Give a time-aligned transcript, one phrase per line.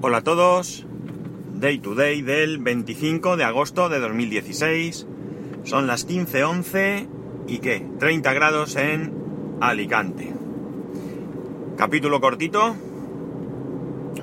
[0.00, 0.86] Hola a todos,
[1.54, 5.08] Day to Day del 25 de agosto de 2016.
[5.64, 7.08] Son las 15.11
[7.48, 9.12] y qué, 30 grados en
[9.60, 10.32] Alicante.
[11.76, 12.76] Capítulo cortito,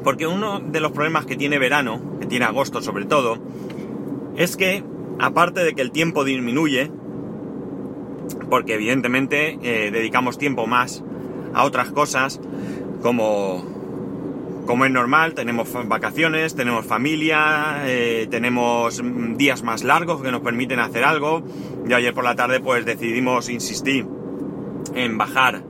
[0.02, 3.38] porque uno de los problemas que tiene verano, que tiene agosto sobre todo,
[4.38, 4.82] es que
[5.20, 6.90] aparte de que el tiempo disminuye,
[8.50, 11.04] porque evidentemente eh, dedicamos tiempo más
[11.54, 12.40] a otras cosas,
[13.02, 13.75] como
[14.66, 19.02] como es normal, tenemos vacaciones, tenemos familia, eh, tenemos
[19.38, 21.44] días más largos que nos permiten hacer algo.
[21.88, 24.08] Y ayer por la tarde pues decidimos insistir
[24.96, 25.64] en bajar,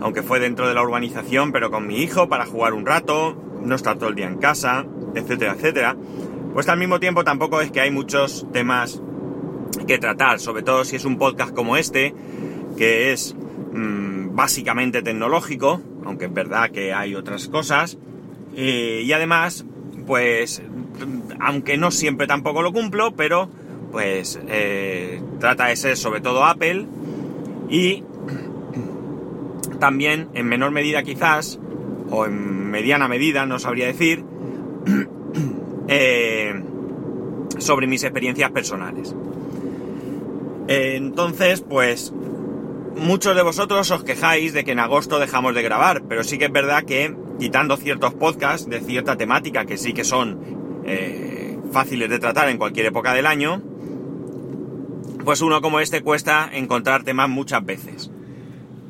[0.00, 3.74] aunque fue dentro de la urbanización, pero con mi hijo para jugar un rato, no
[3.74, 5.96] estar todo el día en casa, etcétera, etcétera.
[6.52, 9.00] Pues al mismo tiempo tampoco es que hay muchos temas
[9.86, 12.14] que tratar, sobre todo si es un podcast como este,
[12.76, 13.36] que es
[13.72, 17.98] mmm, básicamente tecnológico, aunque es verdad que hay otras cosas.
[18.54, 19.64] Eh, y además,
[20.06, 20.62] pues,
[21.40, 23.48] aunque no siempre tampoco lo cumplo, pero
[23.92, 26.86] pues eh, trata de ser sobre todo Apple
[27.68, 28.04] y
[29.80, 31.58] también en menor medida quizás,
[32.10, 34.24] o en mediana medida, no sabría decir,
[35.88, 36.54] eh,
[37.58, 39.14] sobre mis experiencias personales.
[40.68, 42.12] entonces, pues,
[42.96, 46.46] muchos de vosotros os quejáis de que en agosto dejamos de grabar, pero sí que
[46.46, 52.10] es verdad que quitando ciertos podcasts de cierta temática que sí que son eh, fáciles
[52.10, 53.62] de tratar en cualquier época del año,
[55.24, 58.10] pues uno como este cuesta encontrar temas muchas veces.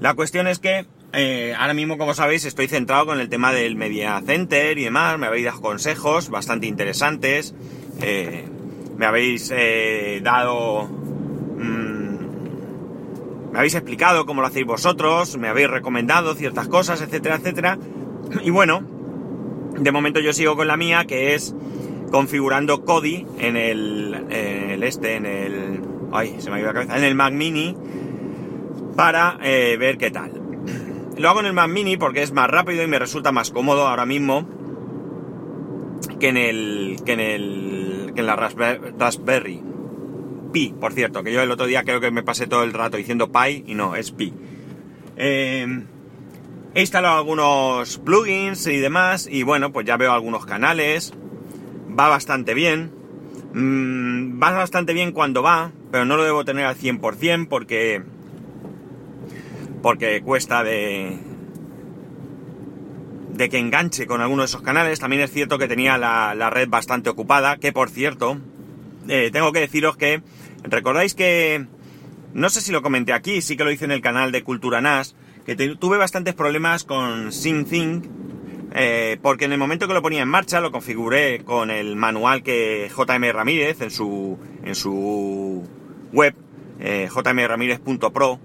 [0.00, 3.76] La cuestión es que eh, ahora mismo, como sabéis, estoy centrado con el tema del
[3.76, 7.54] Media Center y demás, me habéis dado consejos bastante interesantes,
[8.02, 8.46] eh,
[8.96, 9.52] me habéis
[10.22, 10.88] dado...
[10.88, 12.00] Mmm,
[13.52, 17.78] me habéis explicado cómo lo hacéis vosotros, me habéis recomendado ciertas cosas, etcétera, etcétera.
[18.42, 18.82] Y bueno,
[19.78, 21.54] de momento yo sigo con la mía, que es
[22.10, 25.80] configurando Kodi en el, en el este, en el...
[26.12, 26.98] Ay, se me ha ido la cabeza.
[26.98, 27.76] En el Mac Mini
[28.96, 30.32] para eh, ver qué tal.
[31.16, 33.86] Lo hago en el Mac Mini porque es más rápido y me resulta más cómodo
[33.86, 34.48] ahora mismo
[36.18, 39.62] que en el que en el que en la Raspberry, Raspberry
[40.52, 42.96] Pi, por cierto, que yo el otro día creo que me pasé todo el rato
[42.96, 44.32] diciendo Pi y no, es Pi.
[45.16, 45.84] Eh,
[46.72, 51.12] He instalado algunos plugins y demás y bueno, pues ya veo algunos canales.
[51.98, 52.92] Va bastante bien.
[53.52, 58.02] Mm, va bastante bien cuando va, pero no lo debo tener al 100% porque...
[59.82, 61.18] Porque cuesta de...
[63.30, 65.00] De que enganche con alguno de esos canales.
[65.00, 68.38] También es cierto que tenía la, la red bastante ocupada, que por cierto,
[69.08, 70.22] eh, tengo que deciros que...
[70.62, 71.66] ¿Recordáis que...
[72.32, 74.80] No sé si lo comenté aquí, sí que lo hice en el canal de Cultura
[74.80, 78.30] NAS que tuve bastantes problemas con SyncThing,
[78.72, 82.42] eh, porque en el momento que lo ponía en marcha lo configuré con el manual
[82.42, 85.68] que JM Ramírez en su, en su
[86.12, 86.34] web,
[86.78, 88.38] eh, jmramírez.pro,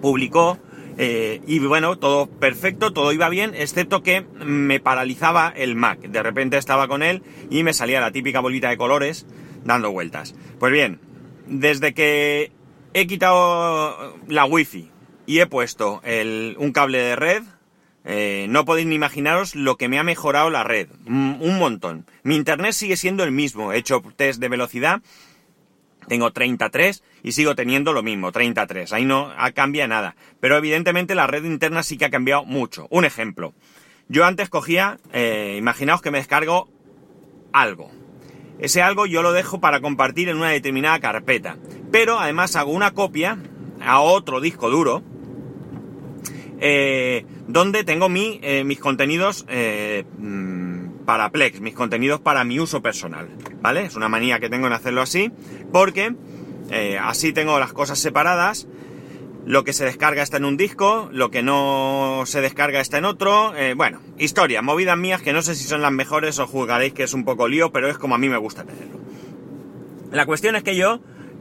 [0.00, 0.58] publicó.
[1.00, 6.00] Eh, y bueno, todo perfecto, todo iba bien, excepto que me paralizaba el Mac.
[6.00, 9.24] De repente estaba con él y me salía la típica bolita de colores
[9.64, 10.34] dando vueltas.
[10.58, 10.98] Pues bien,
[11.46, 12.50] desde que
[12.94, 14.90] he quitado la wifi
[15.28, 16.00] y he puesto
[16.56, 17.42] un cable de red.
[18.06, 20.88] Eh, no podéis ni imaginaros lo que me ha mejorado la red.
[21.06, 22.06] Un montón.
[22.22, 23.70] Mi internet sigue siendo el mismo.
[23.70, 25.02] He hecho test de velocidad.
[26.08, 28.90] Tengo 33 y sigo teniendo lo mismo, 33.
[28.94, 30.16] Ahí no cambia nada.
[30.40, 32.86] Pero evidentemente la red interna sí que ha cambiado mucho.
[32.88, 33.52] Un ejemplo.
[34.08, 36.70] Yo antes cogía, eh, imaginaos que me descargo
[37.52, 37.90] algo.
[38.58, 41.58] Ese algo yo lo dejo para compartir en una determinada carpeta.
[41.92, 43.36] Pero además hago una copia
[43.82, 45.02] a otro disco duro
[46.60, 52.58] eh, donde tengo mi, eh, mis contenidos eh, mm, para Plex, mis contenidos para mi
[52.58, 53.28] uso personal,
[53.60, 53.84] ¿vale?
[53.84, 55.30] Es una manía que tengo en hacerlo así,
[55.72, 56.14] porque
[57.00, 58.68] así tengo las cosas separadas,
[59.46, 63.06] lo que se descarga está en un disco, lo que no se descarga está en
[63.06, 67.04] otro, bueno, historia, movidas mías que no sé si son las mejores o juzgaréis que
[67.04, 68.98] es un poco lío, pero es como a mí me gusta tenerlo.
[70.12, 71.00] La cuestión es que yo,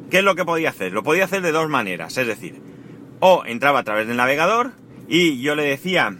[0.09, 0.93] ¿qué es lo que podía hacer?
[0.93, 2.61] Lo podía hacer de dos maneras, es decir,
[3.19, 4.71] o entraba a través del navegador,
[5.07, 6.17] y yo le decía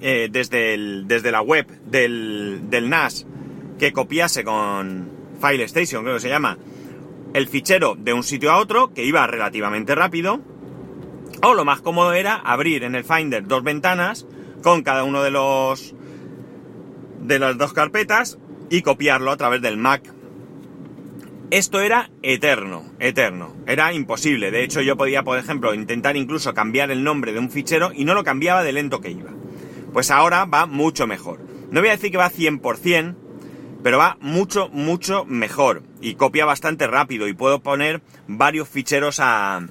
[0.00, 3.26] eh, desde, desde la web del, del, NAS
[3.78, 5.10] que copiase con
[5.40, 6.58] File Station, creo que se llama,
[7.34, 10.40] el fichero de un sitio a otro, que iba relativamente rápido.
[11.42, 14.26] O lo más cómodo era abrir en el Finder dos ventanas
[14.62, 15.94] con cada uno de los
[17.20, 18.38] de las dos carpetas
[18.70, 20.02] y copiarlo a través del Mac
[21.50, 24.50] esto era eterno, eterno, era imposible.
[24.50, 28.04] De hecho, yo podía, por ejemplo, intentar incluso cambiar el nombre de un fichero y
[28.04, 29.30] no lo cambiaba de lento que iba.
[29.92, 31.40] Pues ahora va mucho mejor.
[31.70, 33.14] no voy a decir que va 100%,
[33.82, 39.66] pero va mucho, mucho mejor y copia bastante rápido y puedo poner varios ficheros a,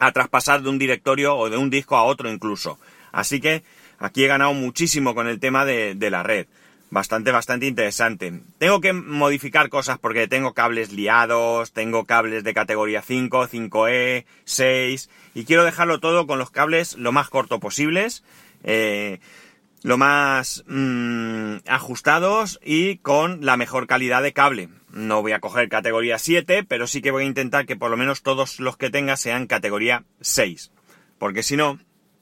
[0.00, 2.78] a traspasar de un directorio o de un disco a otro incluso.
[3.12, 3.62] Así que
[3.98, 6.46] aquí he ganado muchísimo con el tema de, de la red.
[6.94, 8.32] Bastante, bastante interesante.
[8.58, 15.10] Tengo que modificar cosas porque tengo cables liados, tengo cables de categoría 5, 5E, 6
[15.34, 18.22] y quiero dejarlo todo con los cables lo más corto posibles.
[18.62, 19.18] Eh,
[19.82, 24.68] lo más mm, ajustados y con la mejor calidad de cable.
[24.92, 27.96] No voy a coger categoría 7, pero sí que voy a intentar que por lo
[27.96, 30.70] menos todos los que tenga sean categoría 6.
[31.18, 31.80] Porque si no,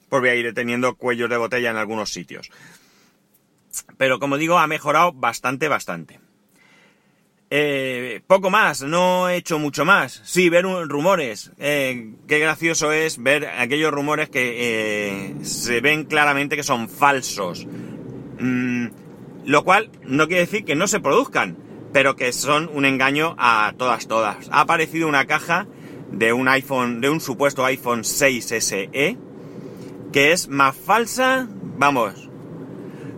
[0.09, 2.49] pues voy a ir teniendo cuellos de botella en algunos sitios.
[3.97, 6.19] Pero como digo, ha mejorado bastante, bastante.
[7.55, 10.21] Eh, poco más, no he hecho mucho más.
[10.23, 11.51] Sí, ver rumores.
[11.59, 17.67] Eh, qué gracioso es ver aquellos rumores que eh, se ven claramente que son falsos.
[18.39, 18.87] Mm,
[19.45, 21.57] lo cual no quiere decir que no se produzcan,
[21.91, 24.49] pero que son un engaño a todas, todas.
[24.51, 25.67] Ha aparecido una caja
[26.11, 29.17] de un iPhone, de un supuesto iPhone 6 SE,
[30.11, 31.47] que es más falsa,
[31.77, 32.31] vamos,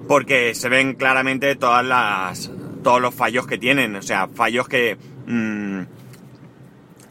[0.07, 2.51] porque se ven claramente todas las
[2.83, 5.81] todos los fallos que tienen, o sea, fallos que mmm,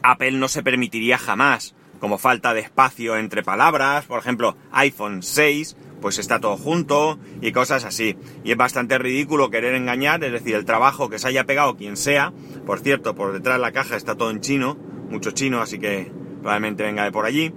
[0.01, 5.75] Apple no se permitiría jamás, como falta de espacio entre palabras, por ejemplo, iPhone 6,
[6.01, 8.15] pues está todo junto y cosas así.
[8.43, 11.97] Y es bastante ridículo querer engañar, es decir, el trabajo que se haya pegado quien
[11.97, 12.31] sea,
[12.65, 14.77] por cierto, por detrás de la caja está todo en chino,
[15.09, 17.51] mucho chino, así que probablemente venga de por allí.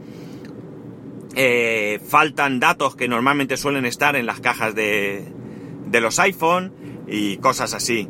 [1.34, 5.24] Eh, faltan datos que normalmente suelen estar en las cajas de,
[5.86, 6.72] de los iPhone
[7.06, 8.08] y cosas así.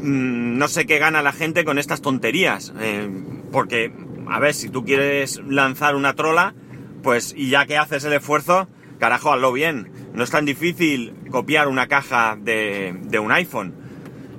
[0.00, 3.08] Mm, no sé qué gana la gente con estas tonterías, eh,
[3.52, 3.92] porque,
[4.28, 6.54] a ver, si tú quieres lanzar una trola,
[7.02, 8.68] pues, y ya que haces el esfuerzo,
[8.98, 9.90] carajo, hazlo bien.
[10.14, 13.74] No es tan difícil copiar una caja de, de un iPhone.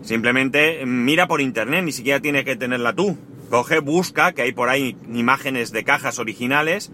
[0.02, 3.18] Simplemente mira por internet, ni siquiera tienes que tenerla tú.
[3.50, 6.92] Coge, busca, que hay por ahí imágenes de cajas originales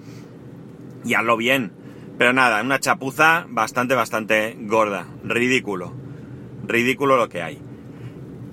[1.04, 1.72] y hazlo bien.
[2.18, 5.08] Pero nada, una chapuza bastante, bastante gorda.
[5.24, 6.02] Ridículo
[6.72, 7.62] ridículo lo que hay.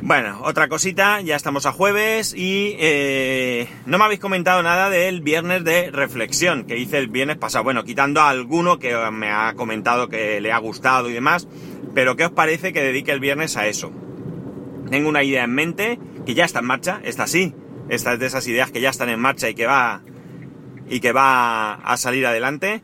[0.01, 5.23] Bueno, otra cosita, ya estamos a jueves y eh, no me habéis comentado nada del
[5.23, 7.65] viernes de reflexión que hice el viernes pasado.
[7.65, 11.49] Bueno, quitando a alguno que me ha comentado que le ha gustado y demás,
[11.95, 13.91] pero ¿qué os parece que dedique el viernes a eso?
[14.89, 17.55] Tengo una idea en mente que ya está en marcha, esta sí,
[17.89, 20.03] esta es de esas ideas que ya están en marcha y que va
[20.89, 22.83] y que va a salir adelante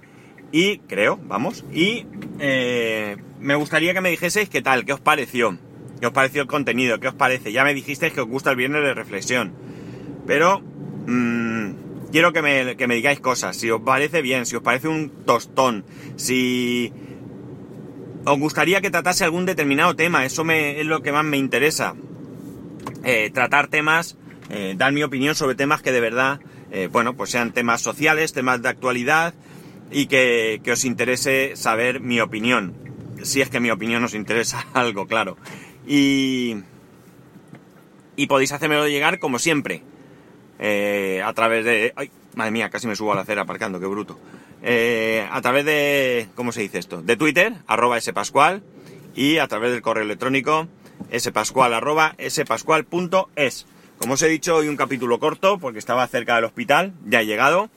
[0.52, 2.06] y creo, vamos, y
[2.38, 5.58] eh, me gustaría que me dijeseis qué tal, qué os pareció,
[6.00, 7.52] qué os pareció el contenido, qué os parece.
[7.52, 9.52] Ya me dijisteis que os gusta el viernes de reflexión,
[10.26, 10.60] pero
[11.06, 11.70] mmm,
[12.12, 15.10] quiero que me, que me digáis cosas, si os parece bien, si os parece un
[15.26, 15.84] tostón,
[16.16, 16.92] si
[18.24, 21.94] os gustaría que tratase algún determinado tema, eso me, es lo que más me interesa.
[23.02, 24.16] Eh, tratar temas,
[24.50, 26.40] eh, dar mi opinión sobre temas que de verdad,
[26.74, 29.32] eh, bueno, pues sean temas sociales, temas de actualidad,
[29.92, 32.74] y que, os interese saber mi opinión.
[33.22, 35.36] Si es que mi opinión os interesa algo, claro.
[35.86, 36.56] Y,
[38.16, 39.82] y podéis hacérmelo llegar como siempre.
[40.58, 41.92] Eh, a través de...
[41.94, 42.10] ¡Ay!
[42.34, 44.18] Madre mía, casi me subo a la acera aparcando, qué bruto.
[44.60, 46.26] Eh, a través de...
[46.34, 47.02] ¿Cómo se dice esto?
[47.02, 48.64] De Twitter, arroba spascual,
[49.14, 50.66] y a través del correo electrónico
[51.16, 53.66] spascual arroba spascual.es.
[54.04, 57.24] Como os he dicho, hoy un capítulo corto porque estaba cerca del hospital, ya he
[57.24, 57.70] llegado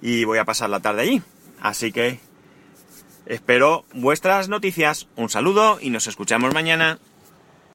[0.00, 1.22] y voy a pasar la tarde allí.
[1.60, 2.20] Así que
[3.26, 5.08] espero vuestras noticias.
[5.14, 6.98] Un saludo y nos escuchamos mañana.